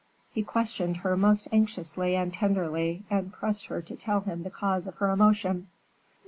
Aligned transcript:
He 0.33 0.41
questioned 0.41 0.97
her 1.05 1.15
most 1.15 1.47
anxiously 1.51 2.15
and 2.15 2.33
tenderly, 2.33 3.03
and 3.11 3.31
pressed 3.31 3.67
her 3.67 3.83
to 3.83 3.95
tell 3.95 4.21
him 4.21 4.41
the 4.41 4.49
cause 4.49 4.87
of 4.87 4.95
her 4.95 5.11
emotion. 5.11 5.67